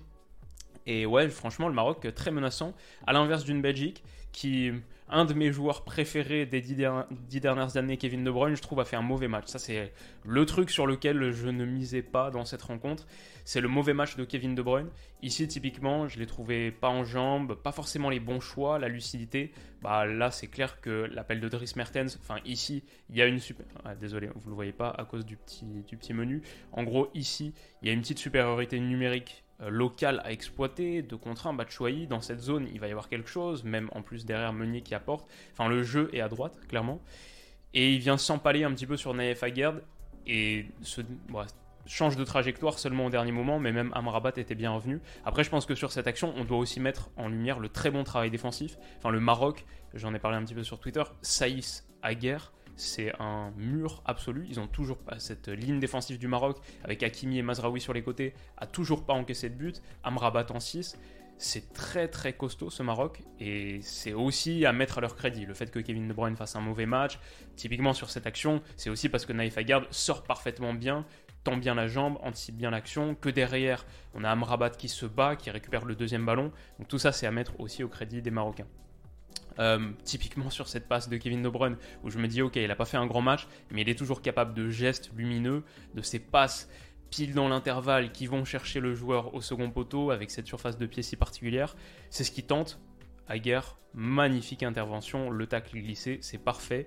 Et 0.87 1.05
ouais, 1.06 1.29
franchement, 1.29 1.69
le 1.69 1.75
Maroc, 1.75 2.06
très 2.15 2.31
menaçant. 2.31 2.75
À 3.06 3.12
l'inverse 3.12 3.44
d'une 3.44 3.61
Belgique, 3.61 4.05
qui, 4.33 4.71
un 5.09 5.25
de 5.25 5.35
mes 5.35 5.50
joueurs 5.50 5.83
préférés 5.83 6.47
des 6.47 6.61
dix, 6.61 6.77
dernières 7.41 7.77
années, 7.77 7.97
Kevin 7.97 8.23
De 8.23 8.31
Bruyne, 8.31 8.55
je 8.55 8.61
trouve, 8.61 8.81
a 8.81 8.85
fait 8.85 8.97
un 8.97 9.03
mauvais 9.03 9.29
match. 9.29 9.47
Ça, 9.47 9.59
c'est 9.59 9.93
le 10.25 10.47
truc 10.47 10.71
sur 10.71 10.87
lequel 10.87 11.33
je 11.33 11.49
ne 11.49 11.65
misais 11.65 12.03
pas 12.03 12.31
dans 12.31 12.44
cette 12.44 12.62
rencontre. 12.62 13.06
C'est 13.44 13.61
le 13.61 13.69
mauvais 13.69 13.94
match 13.94 14.17
de 14.17 14.25
Kevin 14.25 14.55
De 14.55 14.61
Bruyne. 14.61 14.88
Ici, 15.23 15.49
typiquement, 15.49 16.06
je 16.06 16.19
l'ai 16.19 16.27
trouvé 16.27 16.71
pas 16.71 16.88
en 16.88 17.05
jambes, 17.05 17.55
pas 17.55 17.73
forcément 17.73 18.11
les 18.11 18.21
bons 18.21 18.41
choix, 18.41 18.79
la 18.79 18.88
lucidité. 18.88 19.53
Bah 19.81 20.05
là, 20.05 20.31
c'est 20.31 20.49
clair 20.49 20.81
que 20.81 21.09
l'appel 21.12 21.41
de 21.41 21.49
Dries 21.49 21.73
Mertens, 21.77 22.19
enfin, 22.21 22.37
ici, 22.44 22.85
il 23.09 23.17
y 23.17 23.23
a 23.23 23.27
une 23.27 23.38
super. 23.38 23.67
Ah, 23.85 23.94
désolé, 23.94 24.29
vous 24.35 24.50
le 24.50 24.55
voyez 24.55 24.73
pas 24.73 24.91
à 24.91 25.05
cause 25.05 25.25
du 25.25 25.37
petit, 25.37 25.65
du 25.88 25.97
petit 25.97 26.12
menu. 26.12 26.43
En 26.73 26.85
gros, 26.85 27.09
ici, 27.15 27.55
il 27.81 27.88
y 27.88 27.91
a 27.91 27.94
une 27.94 28.03
petite 28.03 28.19
supériorité 28.19 28.79
numérique 28.79 29.46
local 29.61 30.20
à 30.25 30.32
exploiter, 30.32 31.03
de 31.03 31.17
contre 31.17 31.47
1, 31.47 31.55
Batshuayi, 31.55 32.06
dans 32.06 32.20
cette 32.20 32.41
zone, 32.41 32.69
il 32.73 32.81
va 32.81 32.88
y 32.88 32.91
avoir 32.91 33.08
quelque 33.08 33.29
chose, 33.29 33.64
même 33.64 33.88
en 33.93 34.03
plus 34.03 34.26
derrière 34.26 34.53
Meunier 34.53 34.82
qui 34.82 34.94
apporte. 34.94 35.29
Enfin, 35.53 35.69
le 35.69 35.82
jeu 35.82 36.11
est 36.12 36.20
à 36.20 36.29
droite, 36.29 36.58
clairement. 36.69 37.00
Et 37.75 37.93
il 37.93 37.99
vient 37.99 38.19
s'empaler 38.19 38.64
un 38.64 38.73
petit 38.73 38.87
peu 38.87 38.97
sur 38.97 39.14
Naef 39.14 39.43
Aguerd 39.43 39.82
et 40.26 40.67
se, 40.82 41.00
change 41.87 42.17
de 42.17 42.25
trajectoire 42.25 42.79
seulement 42.79 43.06
au 43.06 43.11
dernier 43.11 43.32
moment, 43.32 43.58
mais 43.58 43.73
même 43.73 43.93
Amrabat 43.94 44.32
était 44.37 44.55
bien 44.55 44.73
revenu. 44.73 45.00
Après, 45.25 45.44
je 45.44 45.50
pense 45.50 45.67
que 45.67 45.75
sur 45.75 45.93
cette 45.93 46.06
action, 46.06 46.35
on 46.37 46.44
doit 46.44 46.59
aussi 46.59 46.81
mettre 46.81 47.11
en 47.17 47.29
lumière 47.29 47.59
le 47.59 47.69
très 47.69 47.91
bon 47.91 48.05
travail 48.05 48.31
défensif. 48.31 48.76
Enfin, 48.99 49.11
le 49.11 49.20
Maroc, 49.20 49.64
j'en 49.94 50.12
ai 50.14 50.19
parlé 50.19 50.37
un 50.37 50.44
petit 50.44 50.55
peu 50.55 50.64
sur 50.64 50.79
Twitter, 50.79 51.02
Saïs 51.23 51.87
Aguerd 52.02 52.52
c'est 52.76 53.12
un 53.19 53.52
mur 53.56 54.02
absolu. 54.05 54.46
Ils 54.49 54.61
ont 54.61 54.67
toujours 54.67 54.99
pas 54.99 55.19
cette 55.19 55.49
ligne 55.49 55.81
défensive 55.81 56.19
du 56.19 56.28
Maroc 56.28 56.58
avec 56.84 57.02
Hakimi 57.02 57.38
et 57.38 57.43
Mazraoui 57.43 57.81
sur 57.81 57.93
les 57.93 58.02
côtés, 58.02 58.34
a 58.58 58.67
toujours 58.67 59.05
pas 59.05 59.14
encaissé 59.14 59.49
de 59.49 59.55
but. 59.55 59.82
Amrabat 60.05 60.46
en 60.50 60.61
6. 60.61 60.99
C'est 61.38 61.75
très 61.75 62.08
très 62.08 62.32
costaud 62.32 62.70
ce 62.70 62.82
Maroc 62.82 63.23
et 63.40 63.81
c'est 63.82 64.14
aussi 64.14 64.64
à 64.64 64.73
mettre 64.73 64.99
à 64.99 65.00
leur 65.02 65.17
crédit. 65.17 65.44
Le 65.44 65.52
fait 65.52 65.70
que 65.70 65.78
Kevin 65.78 66.08
De 66.08 66.14
Bruyne 66.14 66.37
fasse 66.37 66.56
un 66.56 66.61
mauvais 66.61 66.87
match, 66.87 67.19
typiquement 67.56 67.93
sur 67.93 68.08
cette 68.08 68.26
action, 68.26 68.62
c'est 68.76 68.88
aussi 68.88 69.11
parce 69.11 69.26
que 69.26 69.34
Naïf 69.34 69.58
Aguerd 69.58 69.87
sort 69.90 70.23
parfaitement 70.23 70.73
bien, 70.73 71.05
tend 71.44 71.58
bien 71.58 71.75
la 71.75 71.88
jambe, 71.88 72.17
anticipe 72.23 72.56
bien 72.56 72.70
l'action, 72.70 73.14
que 73.14 73.28
derrière 73.28 73.84
on 74.14 74.25
a 74.25 74.31
Amrabat 74.31 74.70
qui 74.70 74.88
se 74.88 75.05
bat, 75.05 75.37
qui 75.37 75.50
récupère 75.50 75.84
le 75.84 75.94
deuxième 75.94 76.25
ballon. 76.25 76.52
Donc 76.78 76.88
tout 76.88 76.99
ça 76.99 77.12
c'est 77.12 77.26
à 77.26 77.31
mettre 77.31 77.61
aussi 77.61 77.84
au 77.84 77.88
crédit 77.88 78.23
des 78.23 78.31
Marocains. 78.31 78.67
Euh, 79.58 79.91
typiquement 80.05 80.50
sur 80.50 80.69
cette 80.69 80.87
passe 80.87 81.08
de 81.08 81.17
Kevin 81.17 81.43
De 81.43 81.49
Bruyne, 81.49 81.76
où 82.03 82.11
je 82.11 82.19
me 82.19 82.29
dis, 82.29 82.43
ok, 82.43 82.56
il 82.56 82.69
n'a 82.69 82.76
pas 82.76 82.85
fait 82.85 82.99
un 82.99 83.06
grand 83.06 83.23
match, 83.23 83.47
mais 83.70 83.82
il 83.82 83.88
est 83.88 83.94
toujours 83.94 84.20
capable 84.20 84.53
de 84.55 84.69
gestes 84.69 85.11
lumineux, 85.17 85.62
de 85.94 86.03
ces 86.03 86.19
passes 86.19 86.69
pile 87.11 87.35
dans 87.35 87.49
l'intervalle 87.49 88.12
qui 88.12 88.26
vont 88.26 88.44
chercher 88.44 88.81
le 88.81 88.94
joueur 88.94 89.35
au 89.35 89.41
second 89.41 89.70
poteau 89.70 90.11
avec 90.11 90.31
cette 90.31 90.47
surface 90.47 90.76
de 90.76 90.87
pied 90.87 91.03
si 91.03 91.17
particulière. 91.17 91.76
C'est 92.11 92.25
ce 92.25 92.31
qui 92.31 92.43
tente. 92.43 92.79
guerre 93.37 93.76
magnifique 93.94 94.62
intervention, 94.62 95.31
le 95.31 95.47
tacle 95.47 95.79
glissé, 95.79 96.19
c'est 96.20 96.38
parfait. 96.38 96.87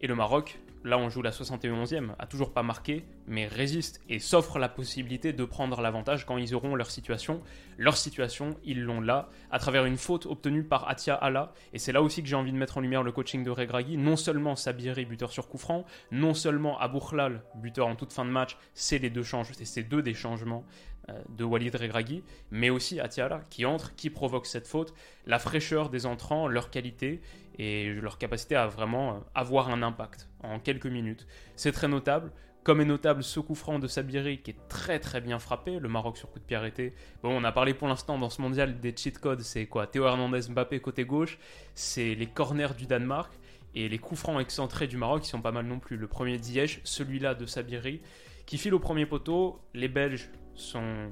Et 0.00 0.06
le 0.06 0.14
Maroc, 0.14 0.60
là 0.86 0.98
on 0.98 1.10
joue 1.10 1.20
la 1.20 1.32
71e, 1.32 2.10
a 2.18 2.26
toujours 2.26 2.52
pas 2.52 2.62
marqué, 2.62 3.04
mais 3.26 3.46
résiste 3.46 4.00
et 4.08 4.18
s'offre 4.18 4.58
la 4.58 4.68
possibilité 4.68 5.32
de 5.32 5.44
prendre 5.44 5.80
l'avantage 5.80 6.24
quand 6.24 6.38
ils 6.38 6.54
auront 6.54 6.74
leur 6.74 6.90
situation. 6.90 7.42
Leur 7.76 7.96
situation, 7.96 8.56
ils 8.64 8.82
l'ont 8.82 9.00
là, 9.00 9.28
à 9.50 9.58
travers 9.58 9.84
une 9.84 9.98
faute 9.98 10.26
obtenue 10.26 10.62
par 10.62 10.88
Atia 10.88 11.14
Allah. 11.14 11.52
Et 11.72 11.78
c'est 11.78 11.92
là 11.92 12.02
aussi 12.02 12.22
que 12.22 12.28
j'ai 12.28 12.36
envie 12.36 12.52
de 12.52 12.56
mettre 12.56 12.78
en 12.78 12.80
lumière 12.80 13.02
le 13.02 13.12
coaching 13.12 13.42
de 13.44 13.50
Regragui. 13.50 13.96
Non 13.96 14.16
seulement 14.16 14.56
Sabiri, 14.56 15.04
buteur 15.04 15.32
sur 15.32 15.48
coup 15.48 15.58
franc, 15.58 15.84
non 16.12 16.32
seulement 16.32 16.78
Aboukhlal, 16.78 17.42
buteur 17.56 17.88
en 17.88 17.96
toute 17.96 18.12
fin 18.12 18.24
de 18.24 18.30
match, 18.30 18.56
c'est 18.72 18.98
les 18.98 19.10
deux 19.10 19.24
changements, 19.24 19.56
c'est 19.60 19.82
deux 19.82 20.02
des 20.02 20.14
changements 20.14 20.64
euh, 21.08 21.12
de 21.28 21.44
Walid 21.44 21.74
Regragui, 21.76 22.24
mais 22.50 22.70
aussi 22.70 22.98
Allah 23.00 23.40
qui 23.50 23.64
entre, 23.64 23.94
qui 23.94 24.10
provoque 24.10 24.46
cette 24.46 24.66
faute, 24.66 24.92
la 25.26 25.38
fraîcheur 25.38 25.88
des 25.88 26.04
entrants, 26.04 26.48
leur 26.48 26.70
qualité 26.70 27.20
et 27.58 27.92
leur 27.94 28.18
capacité 28.18 28.56
à 28.56 28.66
vraiment 28.66 29.10
euh, 29.10 29.18
avoir 29.34 29.70
un 29.70 29.82
impact 29.82 30.28
en 30.42 30.58
quelques 30.58 30.86
minutes. 30.86 31.26
C'est 31.56 31.72
très 31.72 31.88
notable. 31.88 32.32
Comme 32.62 32.80
est 32.80 32.86
notable 32.86 33.22
ce 33.22 33.38
coup 33.38 33.54
franc 33.54 33.78
de 33.78 33.86
Sabiri 33.86 34.38
qui 34.38 34.50
est 34.50 34.68
très 34.68 34.98
très 34.98 35.20
bien 35.20 35.38
frappé, 35.38 35.78
le 35.78 35.88
Maroc 35.88 36.16
sur 36.18 36.30
coup 36.32 36.40
de 36.40 36.44
pied 36.44 36.56
arrêté. 36.56 36.94
Bon, 37.22 37.30
on 37.30 37.44
a 37.44 37.52
parlé 37.52 37.74
pour 37.74 37.86
l'instant 37.86 38.18
dans 38.18 38.28
ce 38.28 38.42
mondial 38.42 38.80
des 38.80 38.92
cheat 38.96 39.18
codes, 39.18 39.42
c'est 39.42 39.66
quoi? 39.66 39.86
Théo 39.86 40.04
Hernandez 40.04 40.50
Mbappé 40.50 40.80
côté 40.80 41.04
gauche, 41.04 41.38
c'est 41.76 42.16
les 42.16 42.26
corners 42.26 42.74
du 42.76 42.86
Danemark 42.86 43.32
et 43.76 43.88
les 43.88 43.98
coups 43.98 44.18
francs 44.18 44.40
excentrés 44.40 44.88
du 44.88 44.96
Maroc 44.96 45.22
qui 45.22 45.28
sont 45.28 45.42
pas 45.42 45.52
mal 45.52 45.66
non 45.66 45.78
plus. 45.78 45.96
Le 45.96 46.08
premier 46.08 46.38
Ziyech, 46.38 46.80
celui-là 46.82 47.34
de 47.34 47.46
Sabiri 47.46 48.00
qui 48.46 48.58
file 48.58 48.74
au 48.74 48.80
premier 48.80 49.06
poteau. 49.06 49.60
Les 49.72 49.88
Belges 49.88 50.28
sont 50.54 51.10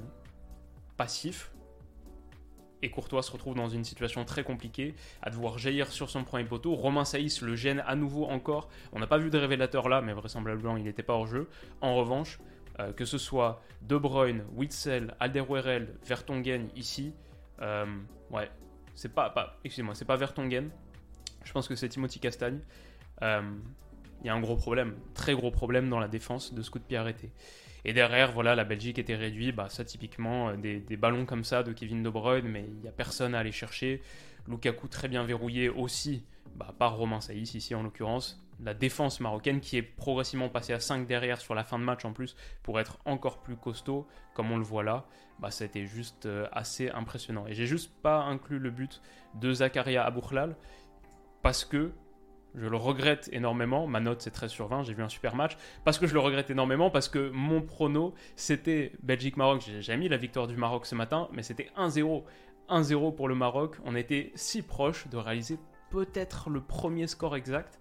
passifs, 0.96 1.52
et 2.82 2.90
Courtois 2.90 3.22
se 3.22 3.32
retrouve 3.32 3.54
dans 3.54 3.68
une 3.68 3.84
situation 3.84 4.24
très 4.24 4.44
compliquée, 4.44 4.94
à 5.22 5.30
devoir 5.30 5.58
jaillir 5.58 5.90
sur 5.90 6.10
son 6.10 6.24
premier 6.24 6.44
poteau. 6.44 6.74
Romain 6.74 7.04
Saïs 7.04 7.40
le 7.40 7.56
gêne 7.56 7.82
à 7.86 7.96
nouveau 7.96 8.26
encore. 8.26 8.68
On 8.92 8.98
n'a 8.98 9.06
pas 9.06 9.18
vu 9.18 9.30
de 9.30 9.38
révélateur 9.38 9.88
là, 9.88 10.02
mais 10.02 10.12
vraisemblablement 10.12 10.76
il 10.76 10.84
n'était 10.84 11.02
pas 11.02 11.14
hors 11.14 11.26
jeu. 11.26 11.48
En 11.80 11.96
revanche, 11.96 12.38
euh, 12.80 12.92
que 12.92 13.04
ce 13.04 13.18
soit 13.18 13.62
De 13.82 13.96
Bruyne, 13.96 14.44
Witzel, 14.54 15.14
Alderweireld, 15.20 15.96
Vertonghen 16.04 16.68
ici, 16.74 17.14
euh, 17.62 17.86
ouais, 18.30 18.50
c'est 18.94 19.12
pas, 19.12 19.32
excusez-moi, 19.64 19.94
c'est 19.94 20.04
pas 20.04 20.16
Vertonghen. 20.16 20.70
Je 21.44 21.52
pense 21.52 21.68
que 21.68 21.76
c'est 21.76 21.88
Timothy 21.88 22.20
Castagne. 22.20 22.60
Euh, 23.22 23.42
il 24.22 24.26
y 24.26 24.30
a 24.30 24.34
un 24.34 24.40
gros 24.40 24.56
problème, 24.56 24.96
très 25.14 25.34
gros 25.34 25.50
problème 25.50 25.88
dans 25.88 26.00
la 26.00 26.08
défense 26.08 26.54
de 26.54 26.62
ce 26.62 26.70
coup 26.70 26.78
de 26.78 26.84
pied 26.84 26.96
arrêté. 26.96 27.30
Et 27.84 27.92
derrière, 27.92 28.32
voilà, 28.32 28.54
la 28.54 28.64
Belgique 28.64 28.98
était 28.98 29.14
réduite. 29.14 29.54
Bah, 29.54 29.68
ça, 29.68 29.84
typiquement, 29.84 30.50
euh, 30.50 30.56
des, 30.56 30.96
ballons 30.96 31.26
comme 31.26 31.44
ça 31.44 31.62
de 31.62 31.72
Kevin 31.72 32.02
De 32.02 32.10
Bruyne, 32.10 32.48
mais 32.48 32.64
il 32.66 32.80
n'y 32.80 32.88
a 32.88 32.92
personne 32.92 33.34
à 33.34 33.40
aller 33.40 33.52
chercher. 33.52 34.02
Lukaku 34.48 34.88
très 34.88 35.08
bien 35.08 35.24
verrouillé 35.24 35.68
aussi, 35.68 36.24
bah, 36.56 36.74
par 36.78 36.96
Romain 36.96 37.20
Saïs 37.20 37.54
ici 37.54 37.74
en 37.74 37.82
l'occurrence. 37.82 38.40
La 38.62 38.72
défense 38.72 39.20
marocaine 39.20 39.60
qui 39.60 39.76
est 39.76 39.82
progressivement 39.82 40.48
passée 40.48 40.72
à 40.72 40.80
5 40.80 41.06
derrière 41.06 41.40
sur 41.40 41.54
la 41.54 41.64
fin 41.64 41.78
de 41.78 41.84
match 41.84 42.04
en 42.04 42.12
plus 42.12 42.36
pour 42.62 42.78
être 42.78 42.98
encore 43.04 43.42
plus 43.42 43.56
costaud, 43.56 44.06
comme 44.32 44.52
on 44.52 44.56
le 44.56 44.64
voit 44.64 44.84
là, 44.84 45.04
bah, 45.40 45.50
ça 45.50 45.64
a 45.64 45.66
été 45.66 45.86
juste 45.86 46.26
euh, 46.26 46.46
assez 46.52 46.88
impressionnant. 46.90 47.46
Et 47.46 47.54
j'ai 47.54 47.66
juste 47.66 47.92
pas 48.02 48.22
inclus 48.22 48.58
le 48.58 48.70
but 48.70 49.02
de 49.34 49.52
Zakaria 49.52 50.04
Aboukhlal 50.04 50.56
parce 51.42 51.64
que 51.64 51.92
je 52.54 52.66
le 52.66 52.76
regrette 52.76 53.28
énormément. 53.32 53.86
Ma 53.86 54.00
note 54.00 54.22
c'est 54.22 54.30
13 54.30 54.50
sur 54.50 54.68
20, 54.68 54.84
j'ai 54.84 54.94
vu 54.94 55.02
un 55.02 55.08
super 55.08 55.34
match. 55.34 55.56
Parce 55.84 55.98
que 55.98 56.06
je 56.06 56.14
le 56.14 56.20
regrette 56.20 56.50
énormément, 56.50 56.90
parce 56.90 57.08
que 57.08 57.30
mon 57.30 57.62
prono 57.62 58.14
c'était 58.36 58.92
Belgique-Maroc. 59.02 59.62
J'ai 59.80 59.96
mis 59.96 60.08
la 60.08 60.16
victoire 60.16 60.46
du 60.46 60.56
Maroc 60.56 60.86
ce 60.86 60.94
matin, 60.94 61.28
mais 61.32 61.42
c'était 61.42 61.70
1-0. 61.76 62.24
1-0 62.68 63.14
pour 63.14 63.28
le 63.28 63.34
Maroc. 63.34 63.76
On 63.84 63.94
était 63.94 64.32
si 64.34 64.62
proche 64.62 65.06
de 65.08 65.16
réaliser 65.16 65.58
peut-être 65.90 66.50
le 66.50 66.60
premier 66.60 67.06
score 67.06 67.36
exact. 67.36 67.78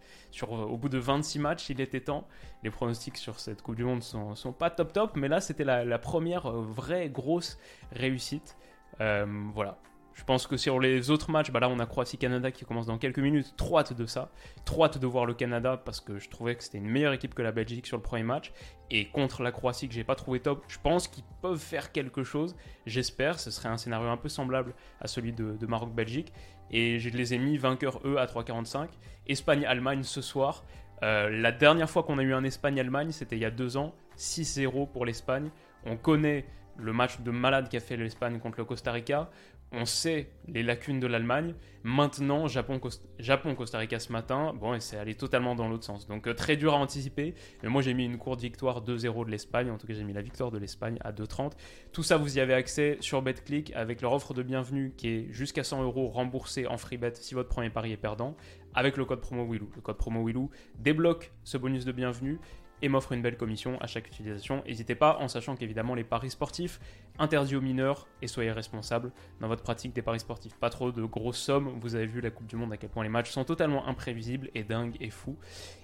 Au 0.48 0.78
bout 0.78 0.90
de 0.90 0.98
26 0.98 1.40
matchs, 1.40 1.70
il 1.70 1.82
était 1.82 2.02
temps. 2.02 2.28
Les 2.64 2.70
pronostics 2.70 3.18
sur 3.18 3.40
cette 3.40 3.62
Coupe 3.62 3.76
du 3.76 3.84
Monde 3.84 4.04
sont, 4.04 4.36
sont 4.36 4.54
pas 4.54 4.70
top 4.70 4.94
top, 4.94 5.16
mais 5.16 5.28
là 5.28 5.42
c'était 5.42 5.64
la, 5.64 6.00
première 6.00 6.52
vraie 6.52 7.10
grosse 7.10 7.58
réussite. 7.92 8.58
Euh, 9.02 9.26
voilà, 9.54 9.80
je 10.14 10.24
pense 10.24 10.46
que 10.46 10.58
sur 10.58 10.80
les 10.80 11.10
autres 11.10 11.32
matchs, 11.32 11.52
bah 11.52 11.60
là 11.60 11.70
on 11.70 11.80
a 11.80 11.86
Croatie-Canada 11.86 12.52
qui 12.52 12.66
commence 12.66 12.86
dans 12.86 12.98
quelques 12.98 13.20
minutes. 13.20 13.56
Trop 13.58 13.80
hâte 13.80 13.94
de 13.94 14.06
ça. 14.06 14.30
Trop 14.66 14.88
de 14.88 15.08
voir 15.08 15.26
le 15.26 15.34
Canada 15.34 15.82
parce 15.84 16.02
que 16.02 16.20
je 16.20 16.30
trouvais 16.30 16.56
que 16.56 16.64
c'était 16.64 16.78
une 16.78 16.90
meilleure 16.90 17.14
équipe 17.14 17.34
que 17.34 17.42
la 17.42 17.52
Belgique 17.52 17.88
sur 17.88 17.98
le 17.98 18.04
premier 18.04 18.24
match. 18.24 18.52
Et 18.92 19.08
contre 19.08 19.42
la 19.42 19.52
Croatie 19.52 19.88
que 19.88 19.94
j'ai 19.94 20.04
pas 20.04 20.16
trouvé 20.16 20.40
top, 20.40 20.64
je 20.68 20.78
pense 20.82 21.08
qu'ils 21.08 21.24
peuvent 21.42 21.60
faire 21.60 21.92
quelque 21.92 22.24
chose. 22.24 22.56
J'espère. 22.86 23.40
Ce 23.40 23.50
serait 23.50 23.70
un 23.70 23.78
scénario 23.78 24.08
un 24.10 24.18
peu 24.18 24.30
semblable 24.30 24.76
à 25.02 25.08
celui 25.08 25.34
de, 25.34 25.66
Maroc-Belgique. 25.66 26.32
Et 26.70 27.00
je 27.00 27.10
les 27.10 27.34
ai 27.34 27.40
mis 27.40 27.58
vainqueurs 27.58 28.00
eux 28.06 28.18
à 28.18 28.26
3,45. 28.26 28.90
Espagne-Allemagne 29.28 30.04
ce 30.04 30.22
soir. 30.22 30.64
Euh, 31.02 31.30
la 31.30 31.52
dernière 31.52 31.90
fois 31.90 32.04
qu'on 32.04 32.20
a 32.20 32.24
eu 32.24 32.34
un 32.34 32.44
Espagne-Allemagne, 32.44 33.12
c'était 33.12 33.36
il 33.36 33.42
y 33.42 33.46
a 33.46 33.52
deux 33.52 33.78
ans. 33.78 33.96
6-0 34.18 34.92
pour 34.92 35.06
l'Espagne. 35.06 35.50
On 35.86 35.98
connaît 35.98 36.46
le 36.78 36.94
match 36.94 37.20
de 37.22 37.32
malade 37.32 37.70
qu'a 37.70 37.80
fait 37.80 37.98
l'Espagne 37.98 38.40
contre 38.40 38.60
le 38.60 38.66
Costa 38.66 38.92
Rica 38.92 39.30
on 39.74 39.86
sait 39.86 40.30
les 40.48 40.64
lacunes 40.64 41.00
de 41.00 41.08
l'Allemagne. 41.08 41.56
Maintenant, 41.84 42.48
Japon-Costa 42.48 43.78
Rica 43.78 44.00
ce 44.00 44.12
matin, 44.12 44.54
bon, 44.54 44.80
c'est 44.80 44.98
allé 44.98 45.16
totalement 45.16 45.56
dans 45.56 45.68
l'autre 45.68 45.84
sens. 45.84 46.08
Donc 46.08 46.28
euh, 46.28 46.34
très 46.34 46.56
dur 46.56 46.74
à 46.74 46.78
anticiper. 46.78 47.34
Mais 47.64 47.70
moi, 47.70 47.82
j'ai 47.82 47.94
mis 47.94 48.06
une 48.06 48.18
courte 48.18 48.40
victoire 48.40 48.84
2-0 48.84 49.26
de 49.26 49.32
l'Espagne. 49.32 49.72
En 49.72 49.78
tout 49.78 49.88
cas, 49.88 49.94
j'ai 49.94 50.04
mis 50.04 50.14
la 50.14 50.22
victoire 50.22 50.52
de 50.52 50.60
l'Espagne 50.60 50.98
à 51.02 51.12
2,30. 51.12 51.54
Tout 51.92 52.04
ça, 52.04 52.18
vous 52.18 52.38
y 52.38 52.40
avez 52.40 52.54
accès 52.54 52.98
sur 53.02 53.22
BetClick 53.22 53.74
avec 53.76 54.02
leur 54.02 54.14
offre 54.14 54.34
de 54.34 54.44
bienvenue 54.44 54.94
qui 54.96 55.10
est 55.10 55.28
jusqu'à 55.32 55.64
100 55.64 55.84
euros 55.84 56.08
remboursée 56.08 56.68
en 56.68 56.78
free 56.78 56.98
bet 56.98 57.14
si 57.16 57.34
votre 57.34 57.50
premier 57.50 57.72
pari 57.72 57.92
est 57.92 57.98
perdant. 57.98 58.38
Avec 58.76 58.98
le 58.98 59.06
code 59.06 59.22
promo 59.22 59.46
Willou. 59.46 59.70
Le 59.76 59.82
code 59.82 59.98
promo 59.98 60.26
Willou 60.26 60.50
débloque 60.80 61.32
ce 61.44 61.58
bonus 61.58 61.86
de 61.86 61.92
bienvenue 61.92 62.40
et 62.84 62.90
m'offre 62.90 63.14
une 63.14 63.22
belle 63.22 63.38
commission 63.38 63.80
à 63.80 63.88
chaque 63.88 64.08
utilisation. 64.08 64.62
N'hésitez 64.68 64.94
pas, 64.94 65.18
en 65.20 65.30
sachant 65.30 65.56
qu'évidemment 65.56 65.96
les 65.96 66.04
paris 66.04 66.30
sportifs 66.30 66.80
interdits 67.18 67.56
aux 67.56 67.62
mineurs 67.62 68.08
et 68.22 68.28
soyez 68.28 68.52
responsables 68.52 69.12
dans 69.40 69.48
votre 69.48 69.64
pratique 69.64 69.94
des 69.94 70.02
paris 70.02 70.20
sportifs. 70.20 70.56
Pas 70.58 70.70
trop 70.70 70.92
de 70.92 71.04
grosses 71.04 71.40
sommes, 71.40 71.80
vous 71.80 71.96
avez 71.96 72.06
vu 72.06 72.20
la 72.20 72.30
Coupe 72.30 72.46
du 72.46 72.58
Monde 72.58 72.74
à 72.74 72.78
quel 72.78 72.90
point 72.90 73.04
les 73.04 73.10
matchs 73.10 73.32
sont 73.32 73.46
totalement 73.46 73.88
imprévisibles 73.88 74.50
et 74.54 74.64
dingues 74.64 74.98
et 75.00 75.10
fous. 75.10 75.38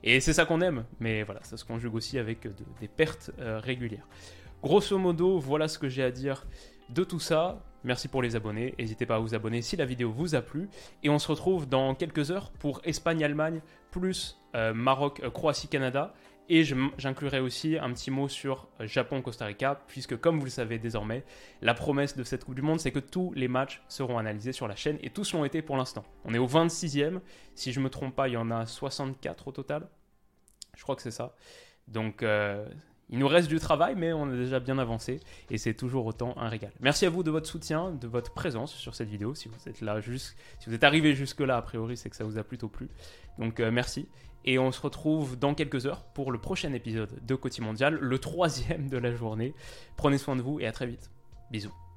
Et 0.03 0.19
c'est 0.19 0.33
ça 0.33 0.45
qu'on 0.45 0.59
aime, 0.59 0.83
mais 0.99 1.23
voilà, 1.23 1.41
ça 1.43 1.55
se 1.55 1.63
conjugue 1.63 1.95
aussi 1.95 2.19
avec 2.19 2.45
des 2.81 2.89
pertes 2.89 3.31
euh, 3.39 3.59
régulières. 3.59 4.07
Grosso 4.61 4.97
modo, 4.97 5.39
voilà 5.39 5.69
ce 5.69 5.79
que 5.79 5.87
j'ai 5.87 6.03
à 6.03 6.11
dire 6.11 6.45
de 6.89 7.05
tout 7.05 7.19
ça. 7.19 7.63
Merci 7.85 8.09
pour 8.09 8.21
les 8.21 8.35
abonnés. 8.35 8.75
N'hésitez 8.77 9.05
pas 9.05 9.15
à 9.15 9.19
vous 9.19 9.35
abonner 9.35 9.61
si 9.61 9.77
la 9.77 9.85
vidéo 9.85 10.11
vous 10.11 10.35
a 10.35 10.41
plu. 10.41 10.69
Et 11.01 11.09
on 11.09 11.17
se 11.17 11.29
retrouve 11.29 11.69
dans 11.69 11.95
quelques 11.95 12.29
heures 12.29 12.51
pour 12.59 12.81
Espagne-Allemagne 12.83 13.61
plus 13.89 14.37
euh, 14.55 14.73
Maroc-Croatie-Canada. 14.73 16.13
Et 16.51 16.63
j'inclurai 16.63 17.39
aussi 17.39 17.77
un 17.77 17.93
petit 17.93 18.09
mot 18.09 18.27
sur 18.27 18.67
Japon-Costa 18.79 19.45
Rica, 19.45 19.83
puisque 19.87 20.17
comme 20.17 20.39
vous 20.39 20.45
le 20.45 20.51
savez 20.51 20.79
désormais, 20.79 21.23
la 21.61 21.75
promesse 21.75 22.17
de 22.17 22.23
cette 22.23 22.43
Coupe 22.43 22.55
du 22.55 22.63
Monde, 22.63 22.79
c'est 22.79 22.91
que 22.91 22.97
tous 22.97 23.31
les 23.35 23.47
matchs 23.47 23.83
seront 23.87 24.17
analysés 24.17 24.51
sur 24.51 24.67
la 24.67 24.75
chaîne, 24.75 24.97
et 25.03 25.11
tous 25.11 25.33
l'ont 25.33 25.45
été 25.45 25.61
pour 25.61 25.77
l'instant. 25.77 26.03
On 26.25 26.33
est 26.33 26.39
au 26.39 26.47
26e, 26.47 27.19
si 27.53 27.71
je 27.71 27.79
ne 27.79 27.85
me 27.85 27.89
trompe 27.91 28.15
pas, 28.15 28.27
il 28.27 28.33
y 28.33 28.37
en 28.37 28.49
a 28.49 28.65
64 28.65 29.47
au 29.47 29.51
total. 29.51 29.87
Je 30.75 30.81
crois 30.81 30.95
que 30.95 31.03
c'est 31.03 31.11
ça. 31.11 31.35
Donc 31.87 32.23
euh, 32.23 32.67
il 33.11 33.19
nous 33.19 33.27
reste 33.27 33.47
du 33.47 33.59
travail, 33.59 33.93
mais 33.95 34.11
on 34.11 34.31
est 34.31 34.37
déjà 34.37 34.59
bien 34.59 34.79
avancé, 34.79 35.19
et 35.51 35.59
c'est 35.59 35.75
toujours 35.75 36.07
autant 36.07 36.35
un 36.37 36.49
régal. 36.49 36.71
Merci 36.79 37.05
à 37.05 37.11
vous 37.11 37.21
de 37.21 37.29
votre 37.29 37.47
soutien, 37.47 37.91
de 37.91 38.07
votre 38.07 38.33
présence 38.33 38.73
sur 38.73 38.95
cette 38.95 39.09
vidéo. 39.09 39.35
Si 39.35 39.49
vous 39.49 39.69
êtes 39.69 39.81
là, 39.81 39.99
si 40.01 40.33
vous 40.65 40.73
êtes 40.73 40.83
arrivé 40.83 41.13
jusque-là, 41.13 41.57
a 41.57 41.61
priori, 41.61 41.95
c'est 41.95 42.09
que 42.09 42.15
ça 42.15 42.23
vous 42.23 42.39
a 42.39 42.43
plutôt 42.43 42.69
plu. 42.69 42.89
Donc 43.37 43.59
euh, 43.59 43.69
merci. 43.69 44.07
Et 44.45 44.57
on 44.57 44.71
se 44.71 44.81
retrouve 44.81 45.37
dans 45.37 45.53
quelques 45.53 45.85
heures 45.85 46.03
pour 46.13 46.31
le 46.31 46.39
prochain 46.39 46.73
épisode 46.73 47.25
de 47.25 47.35
Côté 47.35 47.61
Mondial, 47.61 47.95
le 47.95 48.19
troisième 48.19 48.89
de 48.89 48.97
la 48.97 49.13
journée. 49.13 49.53
Prenez 49.97 50.17
soin 50.17 50.35
de 50.35 50.41
vous 50.41 50.59
et 50.59 50.67
à 50.67 50.71
très 50.71 50.87
vite. 50.87 51.11
Bisous. 51.51 51.88